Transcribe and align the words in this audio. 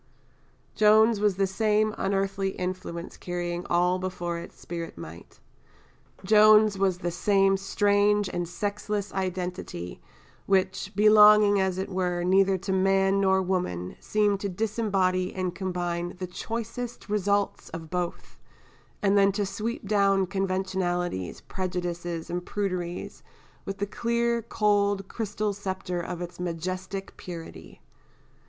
Joan's 0.73 1.19
was 1.19 1.35
the 1.35 1.45
same 1.45 1.93
unearthly 1.95 2.53
influence 2.55 3.17
carrying 3.17 3.67
all 3.67 3.99
before 3.99 4.39
its 4.39 4.59
spirit 4.59 4.97
might 4.97 5.39
Joan's 6.25 6.75
was 6.75 6.97
the 6.97 7.11
same 7.11 7.55
strange 7.55 8.27
and 8.27 8.49
sexless 8.49 9.13
identity, 9.13 10.01
which, 10.47 10.91
belonging 10.95 11.59
as 11.61 11.77
it 11.77 11.87
were 11.87 12.23
neither 12.23 12.57
to 12.57 12.71
man 12.73 13.21
nor 13.21 13.43
woman, 13.43 13.95
seemed 13.99 14.39
to 14.39 14.49
disembody 14.49 15.33
and 15.35 15.53
combine 15.53 16.15
the 16.17 16.25
choicest 16.25 17.07
results 17.07 17.69
of 17.69 17.91
both, 17.91 18.39
and 19.03 19.15
then 19.15 19.31
to 19.33 19.45
sweep 19.45 19.87
down 19.87 20.25
conventionalities, 20.25 21.41
prejudices, 21.41 22.27
and 22.27 22.43
pruderies, 22.47 23.21
with 23.65 23.77
the 23.77 23.85
clear, 23.85 24.41
cold, 24.41 25.07
crystal 25.07 25.53
sceptre 25.53 26.01
of 26.01 26.23
its 26.23 26.39
majestic 26.39 27.15
purity. 27.17 27.83